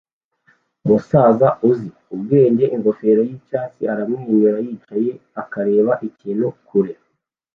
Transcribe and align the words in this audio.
Umusaza 0.83 1.47
uzi 1.69 1.89
ubwenge 2.13 2.65
ingofero 2.75 3.21
nicyatsi 3.29 3.81
aramwenyura 3.93 4.57
yicaye 4.65 5.11
akareba 5.41 5.93
ikintu 6.07 6.47
kure 6.67 6.93